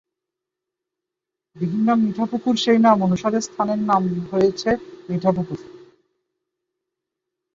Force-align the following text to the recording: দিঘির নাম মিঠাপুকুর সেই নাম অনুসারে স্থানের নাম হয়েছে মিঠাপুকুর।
দিঘির 1.55 1.83
নাম 1.83 1.97
মিঠাপুকুর 2.03 2.55
সেই 2.55 2.79
নাম 2.79 2.97
অনুসারে 3.01 3.39
স্থানের 3.41 3.81
নাম 3.81 4.01
হয়েছে 4.31 4.69
মিঠাপুকুর। 5.09 5.59